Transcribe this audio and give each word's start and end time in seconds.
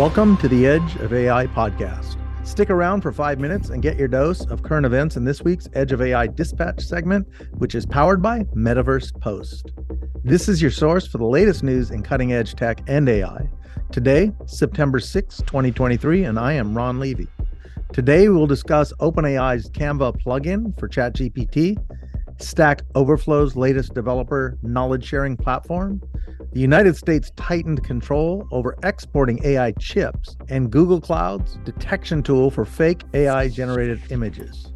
Welcome 0.00 0.38
to 0.38 0.48
the 0.48 0.66
Edge 0.66 0.96
of 0.96 1.12
AI 1.12 1.46
podcast. 1.48 2.16
Stick 2.42 2.70
around 2.70 3.02
for 3.02 3.12
five 3.12 3.38
minutes 3.38 3.68
and 3.68 3.82
get 3.82 3.98
your 3.98 4.08
dose 4.08 4.46
of 4.46 4.62
current 4.62 4.86
events 4.86 5.18
in 5.18 5.24
this 5.24 5.42
week's 5.42 5.68
Edge 5.74 5.92
of 5.92 6.00
AI 6.00 6.26
dispatch 6.26 6.80
segment, 6.80 7.28
which 7.58 7.74
is 7.74 7.84
powered 7.84 8.22
by 8.22 8.44
Metaverse 8.56 9.20
Post. 9.20 9.72
This 10.24 10.48
is 10.48 10.62
your 10.62 10.70
source 10.70 11.06
for 11.06 11.18
the 11.18 11.26
latest 11.26 11.62
news 11.62 11.90
in 11.90 12.02
cutting 12.02 12.32
edge 12.32 12.54
tech 12.54 12.80
and 12.86 13.10
AI. 13.10 13.46
Today, 13.92 14.32
September 14.46 15.00
6, 15.00 15.36
2023, 15.36 16.24
and 16.24 16.38
I 16.38 16.54
am 16.54 16.74
Ron 16.74 16.98
Levy. 16.98 17.28
Today, 17.92 18.26
we 18.26 18.34
will 18.34 18.46
discuss 18.46 18.94
OpenAI's 19.00 19.68
Canva 19.68 20.18
plugin 20.22 20.80
for 20.80 20.88
ChatGPT, 20.88 21.76
Stack 22.38 22.80
Overflow's 22.94 23.54
latest 23.54 23.92
developer 23.92 24.56
knowledge 24.62 25.04
sharing 25.04 25.36
platform, 25.36 26.00
the 26.52 26.60
United 26.60 26.96
States 26.96 27.30
tightened 27.36 27.84
control 27.84 28.46
over 28.50 28.76
exporting 28.82 29.40
AI 29.44 29.72
chips, 29.72 30.36
and 30.48 30.70
Google 30.70 31.00
Cloud's 31.00 31.58
detection 31.64 32.22
tool 32.22 32.50
for 32.50 32.64
fake 32.64 33.02
AI 33.14 33.48
generated 33.48 34.00
images. 34.10 34.72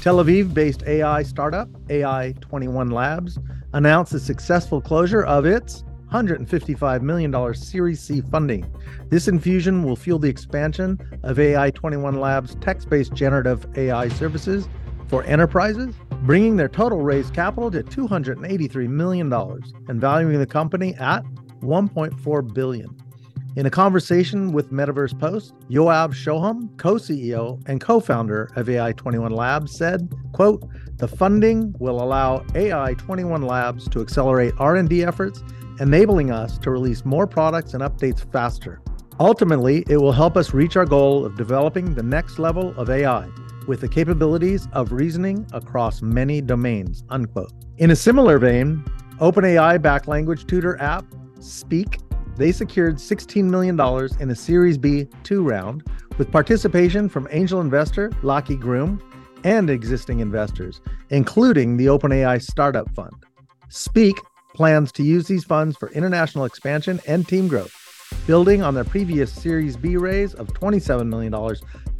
Tel 0.00 0.16
Aviv 0.16 0.52
based 0.52 0.82
AI 0.84 1.22
startup 1.22 1.68
AI 1.88 2.34
21 2.40 2.90
Labs 2.90 3.38
announced 3.72 4.12
the 4.12 4.18
successful 4.18 4.80
closure 4.80 5.22
of 5.24 5.46
its 5.46 5.84
$155 6.12 7.02
million 7.02 7.54
Series 7.54 8.00
C 8.00 8.20
funding. 8.20 8.70
This 9.08 9.28
infusion 9.28 9.84
will 9.84 9.96
fuel 9.96 10.18
the 10.18 10.28
expansion 10.28 10.98
of 11.22 11.38
AI 11.38 11.70
21 11.70 12.20
Labs' 12.20 12.56
text 12.60 12.90
based 12.90 13.14
generative 13.14 13.64
AI 13.76 14.08
services 14.08 14.68
for 15.12 15.22
enterprises, 15.24 15.94
bringing 16.22 16.56
their 16.56 16.70
total 16.70 17.02
raised 17.02 17.34
capital 17.34 17.70
to 17.70 17.82
$283 17.82 18.88
million 18.88 19.30
and 19.30 20.00
valuing 20.00 20.38
the 20.38 20.46
company 20.46 20.94
at 20.94 21.22
1.4 21.60 22.54
billion. 22.54 22.96
In 23.56 23.66
a 23.66 23.70
conversation 23.70 24.52
with 24.52 24.72
Metaverse 24.72 25.20
Post, 25.20 25.52
Yoav 25.68 26.14
Shoham, 26.14 26.74
co-CEO 26.78 27.62
and 27.68 27.78
co-founder 27.78 28.48
of 28.56 28.68
AI21 28.68 29.32
Labs, 29.32 29.76
said, 29.76 30.10
quote, 30.32 30.66
"The 30.96 31.08
funding 31.08 31.74
will 31.78 32.02
allow 32.02 32.38
AI21 32.54 33.46
Labs 33.46 33.86
to 33.90 34.00
accelerate 34.00 34.54
R&D 34.58 35.04
efforts 35.04 35.44
enabling 35.80 36.30
us 36.30 36.56
to 36.60 36.70
release 36.70 37.04
more 37.04 37.26
products 37.26 37.74
and 37.74 37.82
updates 37.82 38.24
faster. 38.32 38.80
Ultimately, 39.20 39.84
it 39.88 39.98
will 39.98 40.12
help 40.12 40.38
us 40.38 40.54
reach 40.54 40.78
our 40.78 40.86
goal 40.86 41.26
of 41.26 41.36
developing 41.36 41.94
the 41.94 42.02
next 42.02 42.38
level 42.38 42.72
of 42.78 42.88
AI 42.88 43.28
with 43.66 43.80
the 43.80 43.88
capabilities 43.88 44.68
of 44.72 44.92
reasoning 44.92 45.46
across 45.52 46.02
many 46.02 46.40
domains. 46.40 47.04
Unquote. 47.08 47.52
In 47.78 47.90
a 47.90 47.96
similar 47.96 48.38
vein, 48.38 48.84
OpenAI 49.20 49.80
backed 49.80 50.08
language 50.08 50.46
tutor 50.46 50.80
app 50.80 51.04
Speak, 51.42 51.98
they 52.36 52.52
secured 52.52 52.96
$16 52.96 53.44
million 53.44 53.78
in 54.20 54.30
a 54.30 54.34
Series 54.34 54.78
B 54.78 55.08
2 55.24 55.42
round 55.42 55.82
with 56.18 56.30
participation 56.30 57.08
from 57.08 57.26
angel 57.32 57.60
investor 57.60 58.10
Lachie 58.22 58.58
Groom 58.58 59.02
and 59.42 59.68
existing 59.68 60.20
investors, 60.20 60.80
including 61.10 61.76
the 61.76 61.86
OpenAI 61.86 62.40
Startup 62.40 62.88
Fund. 62.94 63.12
Speak 63.70 64.16
plans 64.54 64.92
to 64.92 65.02
use 65.02 65.26
these 65.26 65.42
funds 65.42 65.76
for 65.76 65.90
international 65.90 66.44
expansion 66.44 67.00
and 67.08 67.26
team 67.26 67.48
growth, 67.48 67.74
building 68.26 68.62
on 68.62 68.74
their 68.74 68.84
previous 68.84 69.32
Series 69.32 69.76
B 69.76 69.96
raise 69.96 70.34
of 70.34 70.48
$27 70.48 71.06
million, 71.06 71.32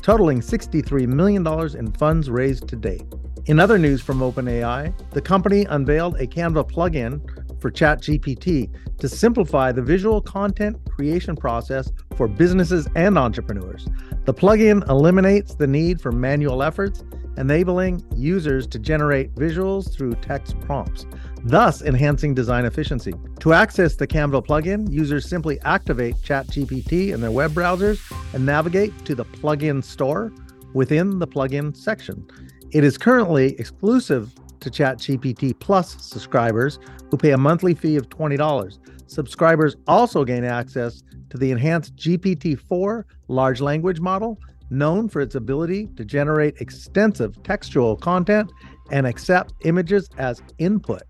totaling 0.02 0.40
$63 0.40 1.06
million 1.06 1.46
in 1.76 1.92
funds 1.92 2.30
raised 2.30 2.68
to 2.68 2.76
date. 2.76 3.04
In 3.46 3.58
other 3.58 3.78
news 3.78 4.00
from 4.00 4.20
OpenAI, 4.20 4.92
the 5.10 5.20
company 5.20 5.64
unveiled 5.64 6.16
a 6.20 6.26
Canva 6.26 6.70
plugin 6.70 7.20
for 7.60 7.70
ChatGPT 7.70 8.70
to 8.98 9.08
simplify 9.08 9.72
the 9.72 9.82
visual 9.82 10.20
content 10.20 10.76
creation 10.88 11.34
process 11.34 11.90
for 12.16 12.28
businesses 12.28 12.86
and 12.94 13.18
entrepreneurs. 13.18 13.88
The 14.24 14.34
plugin 14.34 14.88
eliminates 14.88 15.54
the 15.54 15.66
need 15.66 16.00
for 16.00 16.12
manual 16.12 16.62
efforts, 16.62 17.02
enabling 17.36 18.04
users 18.16 18.66
to 18.68 18.78
generate 18.78 19.34
visuals 19.34 19.92
through 19.92 20.14
text 20.16 20.58
prompts 20.60 21.06
thus 21.44 21.82
enhancing 21.82 22.34
design 22.34 22.64
efficiency. 22.64 23.12
To 23.40 23.52
access 23.52 23.96
the 23.96 24.06
Canva 24.06 24.46
plugin, 24.46 24.90
users 24.90 25.28
simply 25.28 25.60
activate 25.62 26.16
ChatGPT 26.16 27.12
in 27.12 27.20
their 27.20 27.30
web 27.30 27.52
browsers 27.52 28.00
and 28.34 28.46
navigate 28.46 28.92
to 29.06 29.14
the 29.14 29.24
plugin 29.24 29.82
store 29.82 30.32
within 30.72 31.18
the 31.18 31.26
plugin 31.26 31.76
section. 31.76 32.26
It 32.70 32.84
is 32.84 32.96
currently 32.96 33.58
exclusive 33.58 34.32
to 34.60 34.70
ChatGPT 34.70 35.58
Plus 35.58 36.02
subscribers 36.02 36.78
who 37.10 37.16
pay 37.16 37.32
a 37.32 37.38
monthly 37.38 37.74
fee 37.74 37.96
of 37.96 38.08
$20. 38.08 38.78
Subscribers 39.06 39.76
also 39.86 40.24
gain 40.24 40.44
access 40.44 41.02
to 41.30 41.36
the 41.36 41.50
enhanced 41.50 41.96
GPT 41.96 42.58
4 42.58 43.04
large 43.28 43.60
language 43.60 44.00
model, 44.00 44.38
known 44.72 45.08
for 45.08 45.20
its 45.20 45.34
ability 45.34 45.88
to 45.96 46.04
generate 46.04 46.60
extensive 46.60 47.40
textual 47.42 47.96
content 47.96 48.50
and 48.90 49.06
accept 49.06 49.54
images 49.64 50.08
as 50.18 50.42
input. 50.58 51.02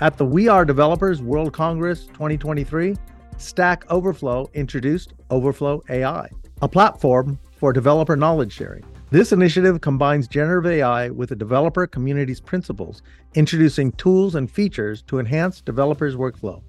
At 0.00 0.16
the 0.16 0.24
We 0.24 0.48
Are 0.48 0.64
Developers 0.64 1.20
World 1.20 1.52
Congress 1.52 2.06
2023, 2.06 2.96
Stack 3.36 3.84
Overflow 3.90 4.48
introduced 4.54 5.14
Overflow 5.30 5.82
AI, 5.90 6.28
a 6.62 6.68
platform 6.68 7.38
for 7.56 7.72
developer 7.72 8.16
knowledge 8.16 8.52
sharing. 8.52 8.84
This 9.10 9.32
initiative 9.32 9.80
combines 9.80 10.28
generative 10.28 10.70
AI 10.70 11.08
with 11.08 11.30
the 11.30 11.36
developer 11.36 11.86
community's 11.86 12.40
principles, 12.40 13.02
introducing 13.34 13.90
tools 13.92 14.34
and 14.34 14.50
features 14.50 15.02
to 15.02 15.18
enhance 15.18 15.60
developers' 15.60 16.14
workflow. 16.14 16.62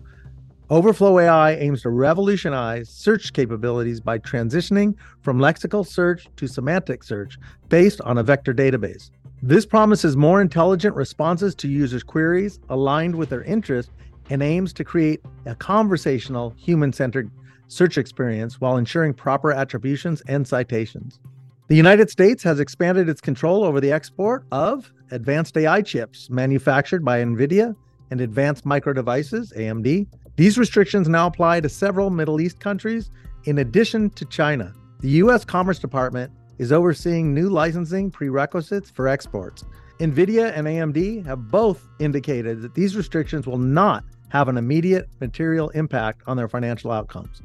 Overflow 0.72 1.18
AI 1.18 1.56
aims 1.56 1.82
to 1.82 1.90
revolutionize 1.90 2.90
search 2.90 3.34
capabilities 3.34 4.00
by 4.00 4.20
transitioning 4.20 4.94
from 5.24 5.40
lexical 5.40 5.86
search 5.86 6.28
to 6.36 6.46
semantic 6.46 7.04
search 7.04 7.40
based 7.70 8.02
on 8.02 8.20
a 8.20 8.24
vector 8.24 8.54
database. 8.54 9.10
This 9.42 9.66
promises 9.66 10.16
more 10.16 10.42
intelligent 10.42 10.96
responses 10.96 11.56
to 11.56 11.68
users' 11.68 12.04
queries 12.04 12.60
aligned 12.70 13.16
with 13.16 13.30
their 13.30 13.42
interests 13.46 13.92
and 14.30 14.44
aims 14.44 14.72
to 14.74 14.84
create 14.84 15.22
a 15.48 15.56
conversational, 15.56 16.52
human 16.52 16.94
centered 16.94 17.32
search 17.68 17.98
experience 17.98 18.62
while 18.62 18.78
ensuring 18.78 19.16
proper 19.16 19.52
attributions 19.52 20.22
and 20.28 20.48
citations. 20.48 21.20
The 21.68 21.76
United 21.76 22.12
States 22.12 22.44
has 22.44 22.60
expanded 22.60 23.10
its 23.10 23.22
control 23.22 23.64
over 23.64 23.82
the 23.82 23.92
export 23.92 24.46
of 24.52 24.94
advanced 25.10 25.58
AI 25.58 25.82
chips 25.82 26.30
manufactured 26.30 27.04
by 27.04 27.22
NVIDIA 27.22 27.76
and 28.12 28.22
Advanced 28.22 28.68
Micro 28.68 28.94
Devices, 28.94 29.52
AMD. 29.56 30.08
These 30.40 30.58
restrictions 30.58 31.10
now 31.10 31.28
apply 31.28 31.60
to 31.60 31.68
several 31.68 32.10
Middle 32.10 32.40
East 32.40 32.62
countries 32.62 33.12
in 33.44 33.58
addition 33.58 34.10
to 34.12 34.24
China. 34.24 34.74
The 35.02 35.10
U.S. 35.24 35.44
Commerce 35.44 35.80
Department 35.80 36.32
is 36.60 36.72
overseeing 36.72 37.34
new 37.34 37.50
licensing 37.50 38.10
prerequisites 38.10 38.90
for 38.90 39.10
exports. 39.10 39.66
NVIDIA 40.00 40.54
and 40.56 40.66
AMD 40.66 41.26
have 41.26 41.52
both 41.52 41.86
indicated 42.00 42.62
that 42.62 42.74
these 42.74 42.96
restrictions 42.96 43.48
will 43.48 43.58
not 43.58 44.06
have 44.30 44.48
an 44.48 44.56
immediate 44.56 45.10
material 45.20 45.72
impact 45.72 46.22
on 46.26 46.38
their 46.38 46.48
financial 46.48 46.90
outcomes. 46.90 47.42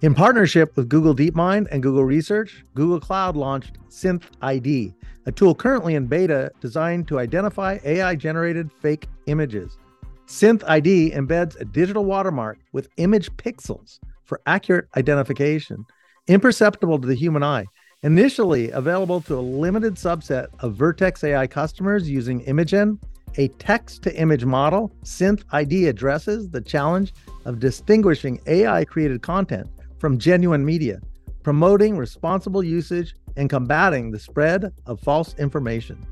In 0.00 0.12
partnership 0.12 0.76
with 0.76 0.88
Google 0.88 1.14
DeepMind 1.14 1.68
and 1.70 1.80
Google 1.80 2.04
Research, 2.04 2.64
Google 2.74 2.98
Cloud 2.98 3.36
launched 3.36 3.78
Synth 3.88 4.24
ID, 4.42 4.92
a 5.26 5.30
tool 5.30 5.54
currently 5.54 5.94
in 5.94 6.08
beta 6.08 6.50
designed 6.60 7.06
to 7.06 7.20
identify 7.20 7.78
AI 7.84 8.16
generated 8.16 8.72
fake 8.80 9.06
images. 9.26 9.78
Synth 10.26 10.62
ID 10.66 11.12
embeds 11.12 11.60
a 11.60 11.64
digital 11.64 12.04
watermark 12.04 12.58
with 12.72 12.88
image 12.96 13.30
pixels 13.36 13.98
for 14.24 14.40
accurate 14.46 14.88
identification, 14.96 15.84
imperceptible 16.28 16.98
to 16.98 17.06
the 17.06 17.14
human 17.14 17.42
eye, 17.42 17.66
Initially 18.04 18.68
available 18.70 19.20
to 19.20 19.38
a 19.38 19.40
limited 19.40 19.94
subset 19.94 20.48
of 20.58 20.74
Vertex 20.74 21.22
AI 21.22 21.46
customers 21.46 22.10
using 22.10 22.44
Imagen, 22.46 22.98
a 23.36 23.46
text 23.46 24.02
to 24.02 24.20
image 24.20 24.44
model, 24.44 24.92
Synth 25.04 25.44
ID 25.52 25.86
addresses 25.86 26.50
the 26.50 26.60
challenge 26.60 27.14
of 27.44 27.60
distinguishing 27.60 28.40
AI 28.48 28.84
created 28.84 29.22
content 29.22 29.68
from 29.98 30.18
genuine 30.18 30.64
media, 30.64 31.00
promoting 31.44 31.96
responsible 31.96 32.64
usage 32.64 33.14
and 33.36 33.48
combating 33.48 34.10
the 34.10 34.18
spread 34.18 34.72
of 34.86 34.98
false 34.98 35.36
information. 35.38 36.04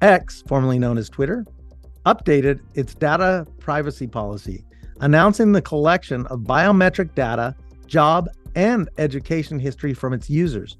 X, 0.00 0.42
formerly 0.48 0.78
known 0.78 0.96
as 0.96 1.10
Twitter, 1.10 1.44
updated 2.06 2.60
its 2.74 2.94
data 2.94 3.46
privacy 3.58 4.06
policy, 4.06 4.64
announcing 5.00 5.52
the 5.52 5.62
collection 5.62 6.26
of 6.26 6.40
biometric 6.40 7.14
data, 7.14 7.54
job, 7.86 8.28
and 8.54 8.88
education 8.98 9.58
history 9.58 9.94
from 9.94 10.12
its 10.12 10.28
users 10.28 10.76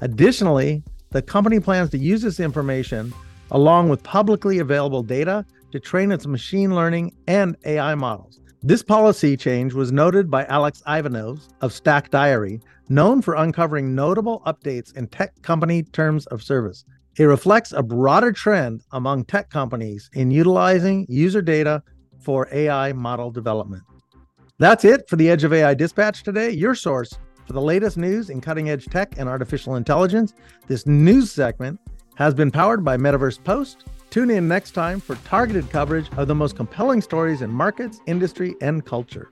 Additionally, 0.00 0.82
the 1.10 1.22
company 1.22 1.60
plans 1.60 1.90
to 1.90 1.98
use 1.98 2.22
this 2.22 2.40
information 2.40 3.12
along 3.50 3.88
with 3.88 4.02
publicly 4.02 4.58
available 4.58 5.02
data 5.02 5.44
to 5.72 5.80
train 5.80 6.12
its 6.12 6.26
machine 6.26 6.74
learning 6.74 7.14
and 7.26 7.56
AI 7.64 7.94
models. 7.94 8.40
This 8.62 8.82
policy 8.82 9.36
change 9.36 9.72
was 9.72 9.92
noted 9.92 10.30
by 10.30 10.44
Alex 10.46 10.82
Ivanov 10.86 11.40
of 11.60 11.72
Stack 11.72 12.10
Diary, 12.10 12.60
known 12.88 13.22
for 13.22 13.34
uncovering 13.34 13.94
notable 13.94 14.42
updates 14.46 14.94
in 14.96 15.06
tech 15.06 15.40
company 15.42 15.82
terms 15.82 16.26
of 16.26 16.42
service. 16.42 16.84
It 17.18 17.24
reflects 17.24 17.72
a 17.72 17.82
broader 17.82 18.30
trend 18.30 18.82
among 18.92 19.24
tech 19.24 19.48
companies 19.48 20.10
in 20.12 20.30
utilizing 20.30 21.06
user 21.08 21.40
data 21.40 21.82
for 22.20 22.46
AI 22.52 22.92
model 22.92 23.30
development. 23.30 23.84
That's 24.58 24.84
it 24.84 25.08
for 25.08 25.16
the 25.16 25.30
Edge 25.30 25.42
of 25.42 25.52
AI 25.52 25.72
Dispatch 25.72 26.22
today, 26.22 26.50
your 26.50 26.74
source 26.74 27.18
For 27.46 27.54
the 27.54 27.60
latest 27.60 27.96
news 27.96 28.28
in 28.28 28.40
cutting 28.40 28.68
edge 28.68 28.86
tech 28.86 29.14
and 29.18 29.28
artificial 29.28 29.76
intelligence, 29.76 30.34
this 30.66 30.86
news 30.86 31.30
segment 31.30 31.80
has 32.16 32.34
been 32.34 32.50
powered 32.50 32.84
by 32.84 32.96
Metaverse 32.96 33.42
Post. 33.42 33.84
Tune 34.10 34.30
in 34.30 34.46
next 34.48 34.72
time 34.72 35.00
for 35.00 35.14
targeted 35.16 35.70
coverage 35.70 36.10
of 36.18 36.28
the 36.28 36.34
most 36.34 36.56
compelling 36.56 37.00
stories 37.00 37.42
in 37.42 37.50
markets, 37.50 38.00
industry, 38.06 38.56
and 38.60 38.84
culture. 38.84 39.30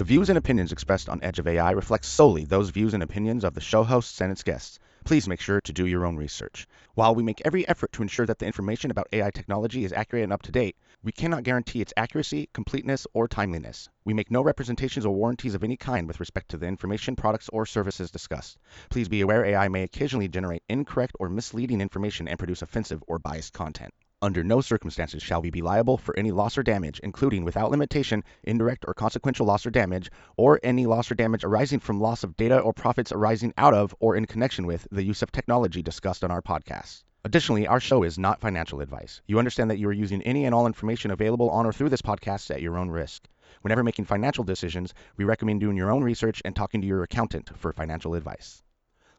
The 0.00 0.04
views 0.04 0.30
and 0.30 0.38
opinions 0.38 0.72
expressed 0.72 1.10
on 1.10 1.22
Edge 1.22 1.38
of 1.40 1.46
AI 1.46 1.72
reflect 1.72 2.06
solely 2.06 2.46
those 2.46 2.70
views 2.70 2.94
and 2.94 3.02
opinions 3.02 3.44
of 3.44 3.52
the 3.52 3.60
show 3.60 3.84
hosts 3.84 4.22
and 4.22 4.32
its 4.32 4.42
guests. 4.42 4.78
Please 5.04 5.28
make 5.28 5.42
sure 5.42 5.60
to 5.60 5.74
do 5.74 5.84
your 5.84 6.06
own 6.06 6.16
research. 6.16 6.66
While 6.94 7.14
we 7.14 7.22
make 7.22 7.42
every 7.44 7.68
effort 7.68 7.92
to 7.92 8.00
ensure 8.00 8.24
that 8.24 8.38
the 8.38 8.46
information 8.46 8.90
about 8.90 9.08
AI 9.12 9.30
technology 9.30 9.84
is 9.84 9.92
accurate 9.92 10.24
and 10.24 10.32
up 10.32 10.40
to 10.44 10.52
date, 10.52 10.78
we 11.02 11.12
cannot 11.12 11.42
guarantee 11.42 11.82
its 11.82 11.92
accuracy, 11.98 12.48
completeness, 12.54 13.06
or 13.12 13.28
timeliness. 13.28 13.90
We 14.06 14.14
make 14.14 14.30
no 14.30 14.40
representations 14.40 15.04
or 15.04 15.14
warranties 15.14 15.54
of 15.54 15.64
any 15.64 15.76
kind 15.76 16.08
with 16.08 16.18
respect 16.18 16.48
to 16.52 16.56
the 16.56 16.66
information, 16.66 17.14
products, 17.14 17.50
or 17.50 17.66
services 17.66 18.10
discussed. 18.10 18.56
Please 18.88 19.10
be 19.10 19.20
aware 19.20 19.44
AI 19.44 19.68
may 19.68 19.82
occasionally 19.82 20.28
generate 20.28 20.62
incorrect 20.70 21.14
or 21.20 21.28
misleading 21.28 21.82
information 21.82 22.26
and 22.26 22.38
produce 22.38 22.62
offensive 22.62 23.04
or 23.06 23.18
biased 23.18 23.52
content. 23.52 23.92
Under 24.22 24.44
no 24.44 24.60
circumstances 24.60 25.22
shall 25.22 25.40
we 25.40 25.48
be 25.48 25.62
liable 25.62 25.96
for 25.96 26.14
any 26.18 26.30
loss 26.30 26.58
or 26.58 26.62
damage, 26.62 27.00
including 27.02 27.42
without 27.42 27.70
limitation, 27.70 28.22
indirect 28.42 28.84
or 28.86 28.92
consequential 28.92 29.46
loss 29.46 29.64
or 29.64 29.70
damage, 29.70 30.10
or 30.36 30.60
any 30.62 30.84
loss 30.84 31.10
or 31.10 31.14
damage 31.14 31.42
arising 31.42 31.80
from 31.80 32.02
loss 32.02 32.22
of 32.22 32.36
data 32.36 32.58
or 32.58 32.74
profits 32.74 33.12
arising 33.12 33.54
out 33.56 33.72
of 33.72 33.94
or 33.98 34.14
in 34.14 34.26
connection 34.26 34.66
with 34.66 34.86
the 34.90 35.02
use 35.02 35.22
of 35.22 35.32
technology 35.32 35.82
discussed 35.82 36.22
on 36.22 36.30
our 36.30 36.42
podcast. 36.42 37.02
Additionally, 37.24 37.66
our 37.66 37.80
show 37.80 38.02
is 38.02 38.18
not 38.18 38.42
financial 38.42 38.82
advice. 38.82 39.22
You 39.26 39.38
understand 39.38 39.70
that 39.70 39.78
you 39.78 39.88
are 39.88 40.02
using 40.04 40.20
any 40.20 40.44
and 40.44 40.54
all 40.54 40.66
information 40.66 41.10
available 41.10 41.48
on 41.48 41.64
or 41.64 41.72
through 41.72 41.88
this 41.88 42.02
podcast 42.02 42.50
at 42.50 42.60
your 42.60 42.76
own 42.76 42.90
risk. 42.90 43.26
Whenever 43.62 43.82
making 43.82 44.04
financial 44.04 44.44
decisions, 44.44 44.92
we 45.16 45.24
recommend 45.24 45.60
doing 45.60 45.78
your 45.78 45.90
own 45.90 46.04
research 46.04 46.42
and 46.44 46.54
talking 46.54 46.82
to 46.82 46.86
your 46.86 47.02
accountant 47.02 47.56
for 47.56 47.72
financial 47.72 48.14
advice. 48.14 48.62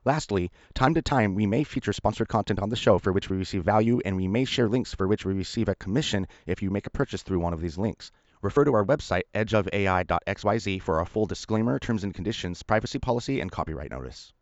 Lastly, 0.04 0.50
time 0.74 0.96
to 0.96 1.02
time 1.04 1.36
we 1.36 1.46
may 1.46 1.64
feature 1.64 1.94
sponsored 1.94 2.28
content 2.28 2.60
on 2.60 2.70
the 2.70 2.76
show 2.76 2.98
for 2.98 3.12
which 3.12 3.30
we 3.30 3.38
receive 3.38 3.64
value, 3.64 4.02
and 4.04 4.18
we 4.18 4.28
may 4.28 4.46
share 4.46 4.68
links 4.68 4.96
for 4.96 5.08
which 5.08 5.26
we 5.26 5.34
receive 5.34 5.70
a 5.70 5.76
commission 5.76 6.26
if 6.48 6.64
you 6.64 6.72
make 6.72 6.88
a 6.88 6.90
purchase 6.90 7.22
through 7.22 7.40
one 7.40 7.54
of 7.54 7.62
these 7.62 7.78
links. 7.78 8.12
Refer 8.42 8.66
to 8.66 8.74
our 8.74 8.84
website, 8.84 9.24
edgeofai.xyz, 9.36 10.82
for 10.82 10.98
our 10.98 11.06
full 11.06 11.28
disclaimer, 11.28 11.78
terms 11.78 12.04
and 12.04 12.16
conditions, 12.16 12.64
privacy 12.64 12.98
policy, 12.98 13.40
and 13.42 13.52
copyright 13.52 13.92
notice. 13.92 14.34